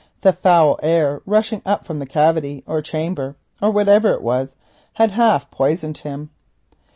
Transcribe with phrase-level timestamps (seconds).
[0.21, 4.55] The foul air rushing up from the cavity or chamber, or whatever it was,
[4.93, 6.31] had half poisoned him.